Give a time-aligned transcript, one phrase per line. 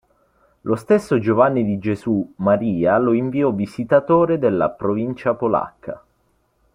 [0.61, 6.03] Lo stesso Giovanni di Gesù Maria lo inviò Visitatore della Provincia Polacca.